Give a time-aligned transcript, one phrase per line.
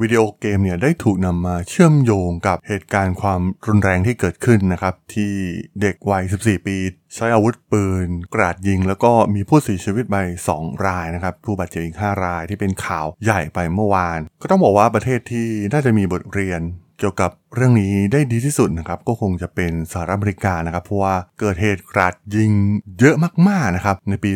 [0.00, 5.32] วิดีโอเกมเนี่ยได้ถูกนำมาเชื่อมโยงกับเหตุการณ์ความรุนแรงที่เกิดขึ้นนะครับ ที่
[5.80, 6.76] เด็กวัย 14 ปี
[7.14, 10.16] ใช้อาวุธปืน กราดยิง แล้วก็มีผู้เสียชีวิตไป
[10.52, 16.60] 2 รายนะครับ ผู้บาดเจ็บอีก 5 รายที่เป็นข่าวใหญ่ไปเมื่อวาน ก็ต้องบอกว่าประเทศที่น่าจะมีบทเรียน
[16.98, 22.52] เกี่ยวกับ เรื่องนี้ได้ดีที่สุดนะครับก็คงจะเป็นสหรัฐอเมริกานะครับเพราะว่าเกิดเหตุกราดยิง
[22.98, 23.16] เยอะ
[23.48, 24.30] มากๆนะครับในปี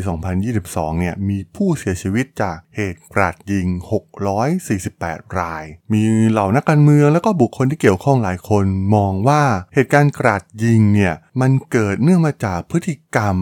[0.46, 3.66] 2022 เนี่ยมีผู้เสียชีวิตจากเหตุกราดยิง
[4.54, 9.42] 648 ราย มีเหล่านักการเมืองแล้วก็บุคคลที่เกี่ยวข้องหลายคนมองว่า
[9.74, 13.36] เหตุการณ์กราดยิงเนี่ยมันเกิดเนื่องมาจากพฤติกรรม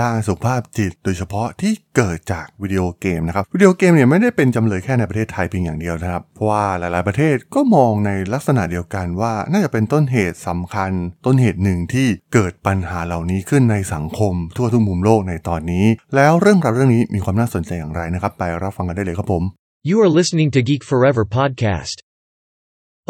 [0.00, 10.92] ด้านสุขภาพจิต โดยเฉพาะที่เกิดจากวิดีโอเกมนะครับวิดีโอเกมเนี่ยไม่ได้เป็นจำเลยแค่ในประเทศไทยเพียงอย่างเดียวนะครับเพราะว่าหลายๆประเทศก็มองในลักษณะเดียวกันว่าน่าจะเป็นต้นเหตุสำคัญ
[11.26, 15.84] ต้นเหตุหนึ่งที่เกิดปัญหาเหล่านี้ขึ้นในสังคม ทั่วทุกมุมโลกในตอนนี้
[16.14, 19.42] แล้วเรื่องราวเรื่องนี้มีความน่าสนใจอย่างไรนะครับ ไปรับฟังกันได้เลยครับผม
[19.90, 21.96] You are listening to Geek Forever podcast.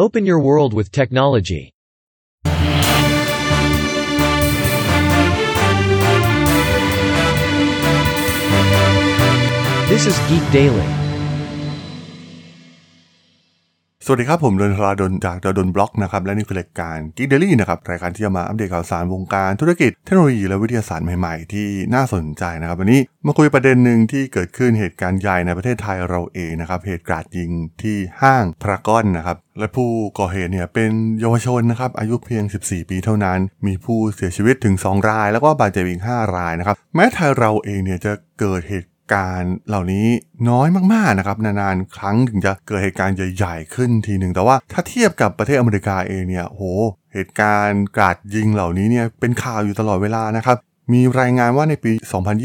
[0.04, 1.64] Open your world with technology.
[9.88, 11.05] This is Geek Daily.
[14.08, 27.50] สวัสดีครับ ผมดนทราดนจากดนบล็อกนะครับและนี่คือรายการ Geek Daily นะครับรายการที่จะมาอัปเดตข่าวสารวงการธุรกิจเทคโนโลยีและวิทยาศาสตร์ใหม่ๆ ที่น่าสนใจนะครับวันนี้มาคุยประเด็นหนึ่งที่เกิดขึ้นเหตุการณ์ใหญ่ในประเทศไทยเราเองนะครับเหตุการาดยิง
[27.82, 30.90] ที่ห้างพารากอนนะครับและผู้ก่อเหตุเนี่ยเป็น
[31.20, 40.06] เยาวชนนะครับอายุเพียง 14 ปีเท่านั้น มีผู้เสียชีวิตถึง 2 ราย แล้วก็บาดเจ็บอีก 5 รายนะครับแม้ไทยเราเองเนี่ยจะเกิดเหตุ การณ์เหล่านี้
[40.50, 46.62] น้อยมากๆนะครับนานๆ ครั้งถึงจะเกิดเหตุการณ์ใหญ่ ๆ ขึ้นทีหนึ่งแต่ว่าถ้าเทียบกับประเทศอเมริกาเองเนี่ยโห
[47.14, 50.56] เหตุการณ์กราดยิงเหล่านี้เนี่ยเป็นข่าวอยู่ตลอดเวลานะครับ
[50.92, 51.92] มีรายงานว่าในปี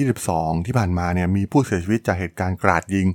[0.07, 3.07] 2022 ที่ผ่านมาเนี่ยมีผู้เสียชีวิตจากเหตุการณ์กราดยิง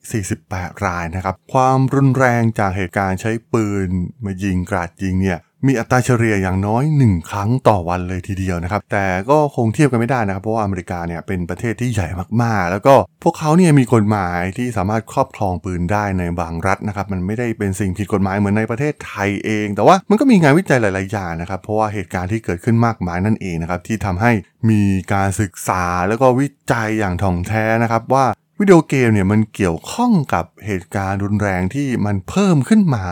[0.00, 3.88] 648 รายนะครับ ความรุนแรงจากเหตุการณ์ใช้ปืน
[4.24, 12.08] มายิงกราดยิงเนี่ย มีอัตราเฉลี่ยอย่างน้อย 1 ครั้งต่อวันเลยทีเดียวนะครับ แต่ก็คงเทียบกันไม่ได้นะครับ เพราะว่าอเมริกาเนี่ยเป็นประเทศที่ใหญ่
[12.42, 24.32] มากๆ แล้วก็พวกเขาเนี่ยมีกฎหมายที่สามารถครอบครองปืนได้ในบางรัฐนะครับ มันไม่ได้เป็นสิ่งผิดกฎหมายเหมือนในประเทศไทยเอง แต่ว่ามันก็มีงานวิจัยหลาย ๆ อย่างนะครับ เพราะว่าเหตุการณ์ที่เกิดขึ้นมากมายนั่นเองนะครับที่ทำให้
[24.70, 28.24] มีการศึกษาแล้วก็วิจัยอย่างถ่องแท้นะครับว่า
[28.60, 33.04] วิดีโอเกมเนี่ยมันเกี่ยวข้องกับเหตุการณ์รุนแรงที่มันเพิ่มขึ้นมา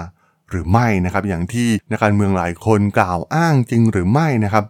[0.51, 4.65] หรือไม่นะครับ อย่างที่นักการเมืองหลายคนกล่าวอ้างจริงหรือไม่นะครับ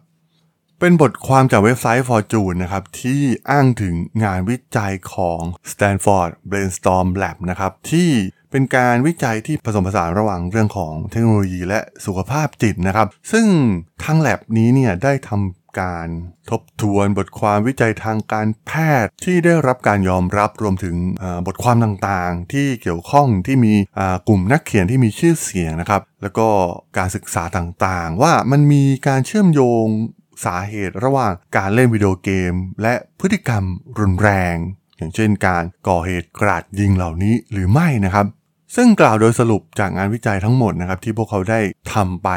[0.81, 3.94] เป็นบทความจากเว็บไซต์ Fortune นะครับ ที่อ้างถึง
[4.25, 5.41] งานวิจัยของ
[5.71, 8.11] Stanford Brainstorm Lab นะครับ ที่
[8.50, 13.47] เป็นการวิจัยที่ผสมผสานระหว่างเรื่องของเทคโนโลยีและสุขภาพจิตนะครับ ซึ่ง
[14.05, 16.08] ทาง lab นี้เนี่ยได้ทำ การ
[16.50, 18.72] ทบทวนบทความวิจัยทางการแพ
[19.04, 20.96] ทย์ที่ได้รับการยอมรับรวมถึง
[21.46, 23.74] บทความต่างๆ ที่เกี่ยวข้องที่มี
[24.28, 26.48] กลุ่มนักเขียนที่มีชื่อเสียงนะครับ แล้วก็
[26.98, 29.86] การศึกษาต่างๆ ว่ามันมีการเชื่อมโยง
[30.44, 32.52] สาเหตุระหว่างการเล่นวิดีโอเกม
[32.82, 33.64] และพฤติกรรม
[33.98, 34.56] รุนแรง
[34.96, 38.26] อย่างเช่นการก่อเหตุกราดยิงเหล่านี้หรือไม่นะครับ
[38.76, 41.60] ซึ่งกล่าวโดยสรุปจากงานวิจัยทั้งหมดนะครับที่พวกเขาได้
[41.92, 42.28] ทำไป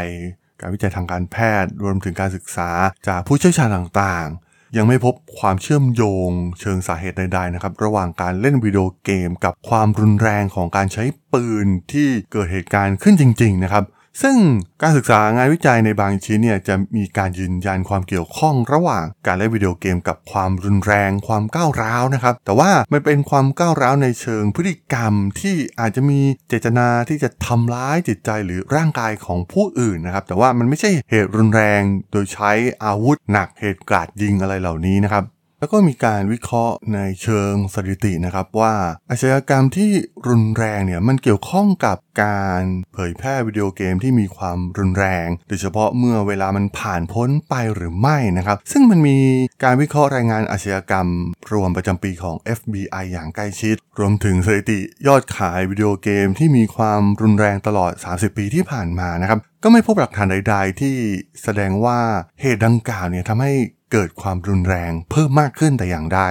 [0.62, 2.70] การวิจัยทางการแพทย์รวมถึงการศึกษา
[3.08, 6.30] จากผู้เชี่ยวชาญต่างๆ ยังไม่พบความเชื่อมโยง
[6.60, 13.84] เชิงสาเหตุใดๆนะครับระหว่างการเล่นวิดีโอเกม กับความรุนแรงของการใช้ปืนที่เกิดเหตุการณ์ขึ้นจริง ๆ นะครับ
[14.22, 14.38] ซึ่ง
[14.82, 32.52] การศึกษางานวิจัยในบางชิ้นเนี่ยจะมีการยืนยันความเกี่ยวข้องระหว่างการเล่นวิดีโอเกมกับความรุนแรง ความก้าวร้าวนะครับ แต่ว่ามันเป็นความก้าวร้าวในเชิงพฤติกรรมที่อาจจะมีเจตนาที่จะทำร้ายจิตใจหรือร่างกายของผู้อื่นนะครับ แต่ว่ามันไม่ใช่เหตุรุนแรงโดยใช้
[32.86, 35.24] อาวุธหนักเหตุการาดยิงอะไรเหล่านี้นะครับ
[35.62, 38.74] แล้วก็มีการวิเคราะห์ในเชิงสถิตินะครับว่า
[39.10, 39.92] อาชญากรรมที่
[40.28, 42.62] รุนแรงเนี่ยมันเกี่ยวข้องกับการ
[42.94, 49.18] เผยแพร่วิดีโอเกมที่มีความรุนแรง โดยเฉพาะเมื่อเวลามันผ่านพ้นไปหรือไม่นะครับ ซึ่งมันมี
[49.64, 51.08] การวิเคราะห์รายงานอาชญากรรม
[51.54, 60.96] รวมประจำปีของ FBI อย่างใกล้ชิด รวมถึงสถิติยอดขายวิดีโอเกมที่มีความรุนแรงตลอด 30 ปีที่ผ่านมานะครับ ก็ไม่พบหลักฐานใด ๆ ที่
[61.44, 62.00] แสดงว่า
[62.42, 63.54] เหตุดังกล่าวเนี่ยทำให้
[63.92, 66.22] เกิดความรุนแรงเพิ่มมากขึ้นแต่อย่างใด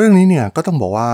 [0.00, 1.10] รื่องนี้เนี่ยก็ต้องบอกว่า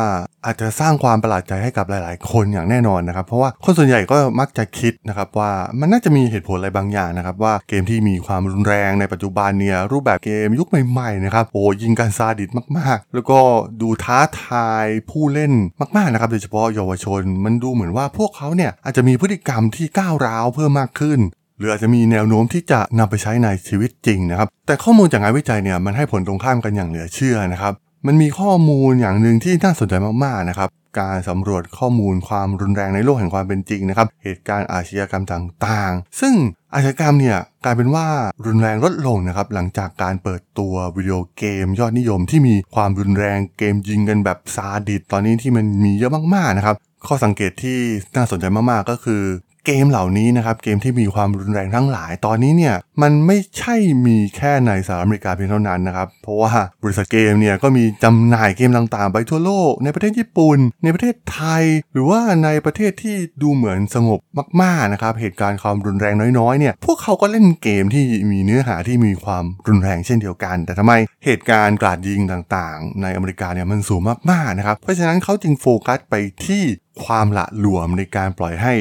[0.46, 5.50] อาจจะสร้างความประหลาดใจให้กับหลาย ๆ คนอย่างแน่นอนนะครับ เพราะว่าคนส่วนใหญ่ก็มักจะคิดนะครับว่า
[5.80, 13.38] มันน่าจะมีเหตุผลอะไรบางอย่างนะครับว่าเกมที่มีความรุนแรงในปัจจุบันเนี่ยรูปแบบเกมยุคใหม่ ๆ นะครับโอ้ยิงกันซาดิสมาก ๆ แล้วก็
[13.80, 15.52] ดูท้าทายผู้เล่น
[15.96, 21.20] มาก ๆ นะครับโดยเฉพาะเยาวชน มันดูเหมือนว่าพวกเขาเนี่ยอาจจะมีพฤติกรรมที่ก้าวร้าวเพิ่มมากขึ้น
[21.58, 27.72] หรืออาจจะมีแนวโน้มที่จะนำไปใช้ในชีวิตจริงนะครับ แต่ข้อมูลจากงานวิจัยเนี่ยมันให้ผลตรงข้ามกันอย่างเหลือเชื่อนะครับ
[28.06, 29.94] มันมีข้อมูลอย่างหนึ่งที่น่าสนใจ
[30.24, 30.68] มากๆนะครับ
[31.00, 36.34] การสำรวจข้อมูลความรุนแรงในโลกแห่งความเป็นจริงนะครับ เหตุการณ์อาชญากรรมต่างๆ ซึ่ง
[36.74, 38.06] อาชญากรรมเนี่ยกลายเป็นว่า
[38.46, 46.76] รุนแรงลดลงนะครับ หลังจากการเปิดตัววิดีโอเกมยอดนิยมที่มีความรุนแรงเกมยิงกันแบบซาดิสตอนนี้ที่มันมีเยอะมากๆนะครับ
[47.06, 47.78] ข้อสังเกตที่
[48.16, 49.22] น่าสนใจมากๆก็คือ
[49.66, 53.76] เกมเหล่านี้นะครับเกมที่มีความรุนแรงทั้งหลาย ตอนนี้เนี่ยมันไม่ใช่
[54.06, 56.52] มีแค่ในสหรัฐอเมริกาเพียงเท่านั้นนะครับเพราะว่า
[56.82, 64.20] บริษัทเกมเนี่ยก็มีจำหน่ายเกมต่างๆ ไปทั่วโลก ในประเทศญี่ปุ่น ในประเทศไทย หรือว่าในประเทศที่ดูเหมือนสงบ
[64.62, 70.92] มากๆนะครับเหตุการณ์ความรุนแรงน้อยๆเนี่ยพวกเขาก็เล่นเกมที่มีเนื้อหาที่มีความรุนแรงเช่นเดียวกัน แต่ทำไม
[71.24, 76.14] เหตุการณ์กราดยิงต่างๆ ในอเมริกาเนี่ยมันสูงมากๆนะครับเพราะฉะนั้นเขาจึงโฟกัสไป
[76.46, 76.62] ที่
[77.04, 78.74] ความละหลวมในการปล่อยให้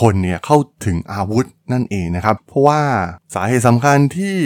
[0.00, 2.82] คนเนี่ยเข้าถึงอาวุธนั่นเองนะครับ เพราะว่า
[3.34, 4.36] สาเหตุสำคัญที่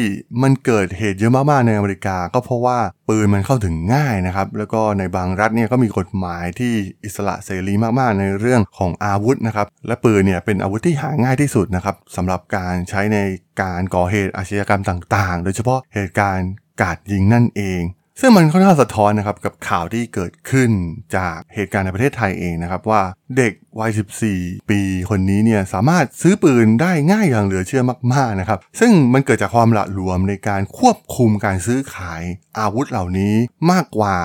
[0.43, 6.73] มันเกิดเหตุเยอะมากๆในอเมริกา ก็เพราะว่าปืนมันเข้าถึงง่ายนะครับ แล้วก็ในบางรัฐเนี่ยก็มีกฎหมายที่
[7.05, 13.19] อิสระเสรีมากๆในเรื่องของอาวุธนะครับ และปืนเนี่ยเป็นอาวุธที่หาง่ายที่สุดนะครับสำหรับการใช้ใน
[13.63, 16.51] การก่อเหตุอาชญากรรมต่างๆ โดยเฉพาะเหตุการณ์
[16.83, 17.81] กาดยิงนั่นเอง
[18.21, 20.71] ซึ่งมันค่อนข้างสะท้อนนะครับกับข่าวที่เกิดขึ้น
[21.17, 23.03] จากเหตุการณ์ในประเทศไทยเองนะครับว่า
[23.37, 23.91] เด็กวัย
[24.31, 24.81] 14 ปี
[25.11, 27.83] คนนี้เนี่ยสามารถซื้อปืนได้ง่ายอย่างเหลือเชื่อ
[28.15, 32.23] มากๆนะครับ ซึ่งมันเกิดจากความหละหลวมในการควบคุมการซื้อขาย
[32.59, 33.35] อาวุธเหล่านี้
[33.71, 34.17] มากกว่า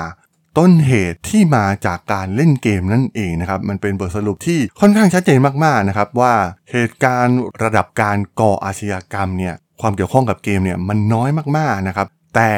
[0.57, 6.33] ต้นเหตุที่มาจากการเล่นเกมนั่นเองนะครับ มันเป็นบทสรุปที่ค่อนข้างชัดเจนมากๆนะครับว่า
[6.71, 12.52] เหตุการณ์ระดับการก่ออาชญากรรมเนี่ยความเกี่ยวข้องกับเกมเนี่ยมันน้อยมากๆนะครับ แต่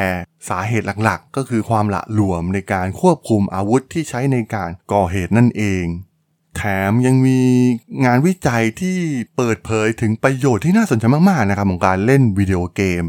[0.50, 5.86] สาเหตุหลักๆ ก็คือความละหลวมในการควบคุมอาวุธที่ใช้ในการก่อเหตุนั่นเอง
[6.58, 7.40] แถมยังมี
[8.06, 8.98] งานวิจัยที่
[9.38, 13.06] เปิดเผยถึงประโยชน์ที่น่าสนใจมากๆนะครับของการเล่นวิดีโอเกม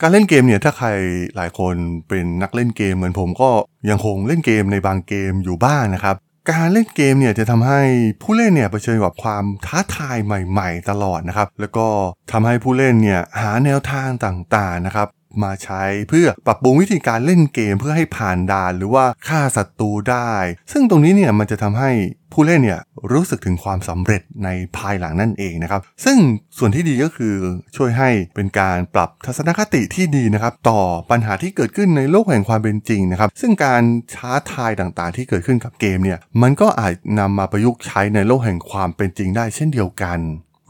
[0.00, 0.88] การเล่นเกมเนี่ยถ้าใคร
[1.36, 1.74] หลายคน
[2.08, 3.50] เป็นนักเล่นเกมเหมือนผมก็
[3.90, 6.16] ยังคงเล่นเกมในบางเกมอยู่บ้างนนะครับ
[6.50, 7.80] การเล่นเกมเนี่ยจะทำให้
[8.22, 11.86] ผู้เล่นเนี่ยเผชิญกับความท้าทายใหม่ ๆ ตลอดนะครับ แล้วก็
[12.32, 15.08] ทำให้ผู้เล่นเนี่ยหาแนวทางต่างๆนะครับ
[15.44, 20.30] มาใช้ เพื่อปรับปรุงวิธีการเล่นเกมเพื่อให้ผ่านด่านหรือว่าฆ่าศัตรูได้
[20.72, 21.90] ซึ่งตรงนี้เนี่ยมันจะทำให้
[22.32, 22.80] ผู้เล่นเนี่ย
[23.12, 26.18] รู้สึกถึงความสำเร็จในภายหลังนั่นเองนะครับ ซึ่ง
[26.58, 27.34] ส่วนที่ดีก็คือ
[27.76, 30.80] ช่วยให้เป็นการปรับทัศนคติที่ดีนะครับ ต่อ
[31.10, 33.82] ปัญหาที่เกิดขึ้นในโลกแห่งความเป็นจริงนะครับ ซึ่งการ
[34.14, 40.18] ช้าทายต่างๆ ที่เกิดขึ้นกับเกมเนี่ยมันก็อาจนำมาประยุกต์ใช้ในโลกแห่งความเป็นจริงได้เช่นเดียวกัน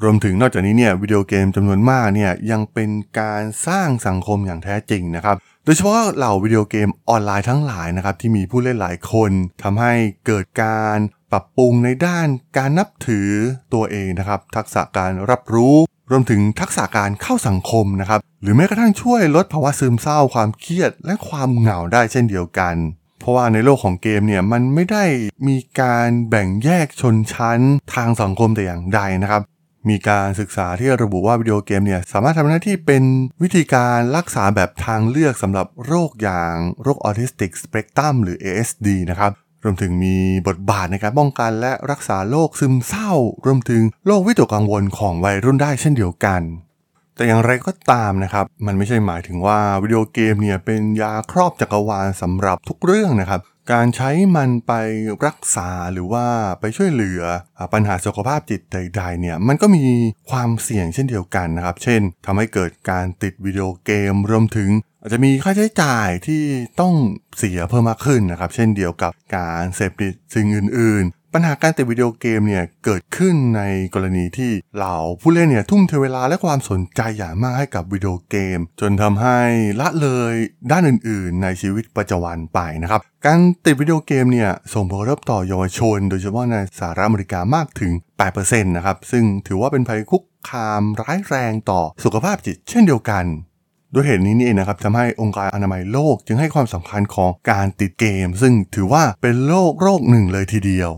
[0.02, 2.90] รวมถึงนอกจากนี้เนี่ยวิดีโอเกมจำนวนมากเนี่ยยังเป็น
[3.20, 9.30] การสร้างสังคมอย่างแท้จริงนะครับโดยเฉพาะเหล่าวิดีโอเกมออนไลน์ทั้งหลายนะครับที่มีผู้เล่นหลายคน
[9.62, 9.92] ทำให้
[10.26, 10.98] เกิดการ
[11.32, 13.28] ปรับปรุงในด้านการนับถือ
[13.74, 15.76] ตัวเองนะครับทักษะการรับรู้
[16.10, 22.74] รวมถึงทักษะการเข้าสังคมนะครับหรือแม้กระทั่งช่วยลดภาวะซึมเศร้าความเครียดและความเหงาได้เช่นเดียวกัน
[23.20, 25.04] เพราะว่าในโลกของเกมเนี่ยมันไม่ได้
[25.48, 27.60] มีการแบ่งแยกชนชั้น
[27.94, 29.42] ทางสังคมแต่อย่างใดนะครับ
[29.88, 33.02] มีการศึกษาที่ระบุว่าวิดีโอเกมเนี่ยสามารถทำหน้าที่เป็น
[33.42, 39.32] วิธีการรักษาแบบทางเลือกสำหรับโรคอย่างโรคออทิสติกสเปกตรัมหรือ ASD นะครับ
[39.64, 40.16] รวมถึงมี
[40.48, 43.12] บทบาทในการป้องกันและรักษาโรคซึมเศร้า
[43.46, 46.42] รวมถึงโรควิตกกังวลของวัยรุ่นได้เช่นเดียวกัน
[47.16, 53.40] แต่อย่างไรก็ตามนะครับ มันไม่ใช่หมายถึงว่าวิดีโอเกมเนี่ยเป็นยาครอบจักรวาลสำหรับทุกเรื่องนะครับ
[53.72, 54.72] การใช้มันไป
[55.26, 56.26] รักษาหรือว่า
[56.60, 57.22] ไปช่วยเหลือ
[57.72, 59.84] ปัญหาสุขภาพจิตใดๆเนี่ยมันก็มี
[60.30, 66.42] ความเสี่ยงเช่นเดียวกันนะครับ เช่นทำให้เกิดการติดวิดีโอเกมรวมถึงอาจจะมีค่าใช้จ่ายที่
[66.80, 66.94] ต้อง
[67.38, 73.62] เสียเพิ่มมากขึ้นนะครับ เช่นเดียวกับการเสพติดสิ่งอื่น ปัญหาการติดวิดีโอเกมเนี่ยเกิดขึ้นใน
[73.94, 79.38] กรณีที่เหล่าผู้เล่นเนี่ยทุ่มเทเวลาและความสนใจอย่างมากให้กับวิดีโอเกม จนทำให้
[79.80, 80.32] ละเลย
[80.70, 87.92] ด้านอื่น ๆ ในชีวิตประจำวันไปนะครับ การติดวิดีโอเกมเนี่ยส่งผลกระทบต่อเยาวชน โดยเฉพาะในสหรัฐอเมริกามากถึง
[88.28, 93.24] 8%นะครับ ซึ่งถือว่าเป็นภัยคุกคามร้ายแรงต่อสุขภาพจิตเช่นเดียวกัน
[93.94, 100.92] ด้วยเหตุนี้นี่เองนะครับทำให้องค์การอนามัยโลกจึงให้ความสำคัญของการติดเกม ซึ่งถือว่าเป็นโรคโรคหนึ่งเลยทีเดียว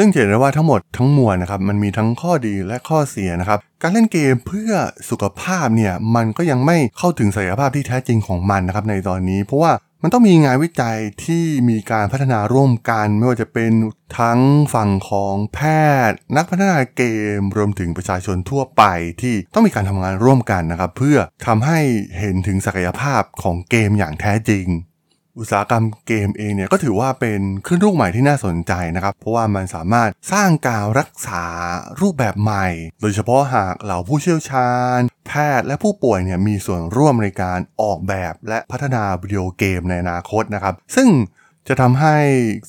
[0.00, 4.72] ซึ่งเห็นได้ว่าทั้งหมดทั้งมวลนะครับมันมีทั้งข้อดีและข้อเสียนะครับการเล่นเกมเพื่อ
[5.10, 13.72] สุขภาพเนี่ยมันก็ยังไม่เข้าถึงศักยภาพที่แท้จริงของมันนะครับในตอนนี้ เพราะว่ามันต้องมีงานวิจัยที่มีการพัฒนาร่วมกัน ไม่ว่าจะเป็น
[14.18, 14.40] ทั้ง
[14.74, 15.60] ฝั่งของแพ
[16.08, 17.02] ทย์ นักพัฒนาเก
[17.38, 18.82] มรวมถึงประชาชนทั่วไป
[19.22, 21.80] ที่ต้องมีการทำงานร่วมกันนะครับเพื่อทำให้
[22.18, 24.66] เห็นถึงศักยภาพของเกมอย่างแท้จริง
[25.38, 31.44] อุตสาหกรรมเกมเองเนี่ยก็ถือว่าเป็นขึ้นรูปใหม่ที่น่าสนใจนะครับ เพราะว่ามันสามารถสร้างการรักษา
[32.00, 32.66] รูปแบบใหม่
[33.00, 41.08] โดยเฉพาะหากเหล่าผู้เชี่ยวชาญ แพทย์และผู้ป่วยเนี่ยมีส่วนร่วมในการออกแบบและพัฒนาวิดีโอเกมในอนาคตนะครับ ซึ่ง
[41.68, 42.16] จะทำให้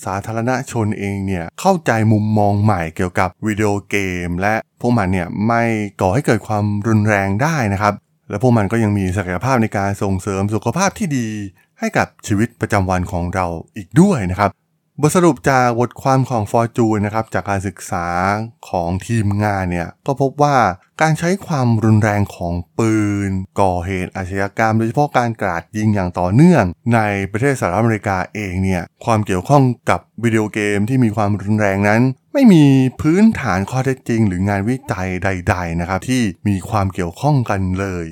[0.05, 3.97] สาธารณชนเองเนี่ยเข้าใจมุมมองใหม่เกี่ยวกับวิดีโอเก
[4.27, 5.63] ม และพวกมันเนี่ยไม่
[6.01, 7.93] ก่อให้เกิดความรุนแรงได้นะครับ
[8.29, 11.29] และพวกมันก็ยังมีศักยภาพในการส่งเสริมสุขภาพที่ดี
[11.79, 13.45] ให้กับชีวิตประจำวันของเรา
[13.77, 14.51] อีกด้วยนะครับ
[15.01, 18.07] บทสรุปจากบทความของ Fortune นะครับจากการศึกษา
[18.69, 20.57] ของทีมงานเนี่ยก็พบว่า
[21.01, 22.93] การใช้ความรุนแรงของปื
[23.27, 23.29] น
[23.61, 26.99] ก่อเหตุอาชญากรรม โดยเฉพาะการกราดยิงอย่างต่อเนื่อง ใน
[27.31, 32.01] ประเทศสหรัฐอเมริกาเองเนี่ยความเกี่ยวข้องกับวิดีโอเกมที่มีความรุนแรงนั้น
[32.33, 32.65] ไม่มี
[33.01, 38.05] พื้นฐานข้อเท็จจริง หรืองานวิจัยใด ๆ นะครับที่มีความเกี่ยวข้องกันเลย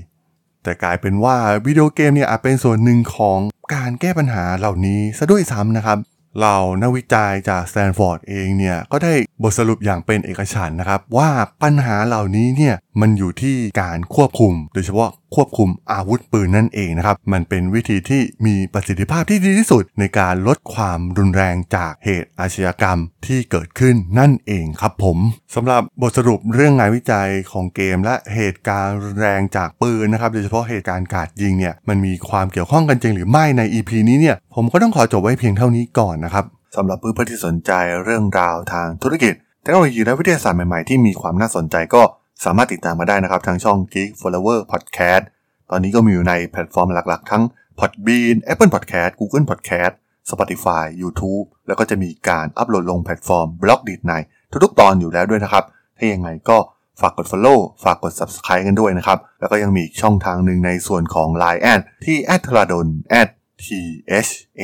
[0.63, 3.39] แต่กลายเป็นว่าวิดีโอเกมเนี่ยอาจเป็นส่วนหนึ่งของ
[3.73, 5.97] การแก้ปัญหาเหล่านี้ซะด้วยซ้ำนะครับ
[6.37, 9.13] เหล่านักวิจัยจากสแตนฟอร์ดเองเนี่ยก็ได้
[9.43, 11.29] บทสรุปอย่างเป็นเอกฉันนะครับ ว่า
[11.63, 25.17] ปัญหาเหล่านี้เนี่ยมันอยู่ที่การควบคุม โดยเฉพาะควบคุมอาวุธปืนนั่นเองนะครับ มันเป็นวิธีที่มีประสิทธิภาพที่ดีที่สุด ในการลดความรุนแรงจากเหตุอาชญากรรมที่เกิดขึ้นนั่นเองครับผม
[25.55, 37.71] สำหรับบทสรุปเรื่องงานวิจัยของเกม และเหตุการณ์รุนแรงจากปืนนะครับ โดยเฉพาะเหตุการณ์กาดยิงเนี่ยมันมีความเกี่ยวข้องกันจริงหรือไม่ใน EP นี้เนี่ยผมก็ต้องขอจบไว้เพียงเท่านี้ก่อนนะครับสำหรับเพื่อนๆที่สนใจ
[38.03, 42.01] เรื่องราวทางธุรกิจเทคโนโลยีและวิทยาศาสตร์ใหม่ๆที่มีความน่าสนใจก็
[42.45, 45.23] สามารถติดตามมาได้นะครับทางช่อง Geek Forever Podcast
[45.69, 47.43] ตอนนี้ก็มีอยู่ในแพลตฟอร์มหลักๆ ทั้ง
[47.79, 49.93] Podbean Apple Podcast Google Podcast
[50.29, 54.13] Spotify YouTube แล้วก็จะมีการอัปโหลดลงแพลตฟอร์ม Blockdit ใน
[54.63, 55.63] ทุกๆ ตอนอยู่แล้วด้วยนะครับ
[55.97, 56.57] ถ้ายังไงก็
[57.01, 62.87] ฝากกด Follow ฝากกด Subscribe กันด้วยนะครับ แล้วก็ยังมีช่องทางหนึ่งในส่วนของ Line แอดที่ t h r a d o n
[63.63, 63.65] t
[64.27, 64.31] h
[64.61, 64.63] a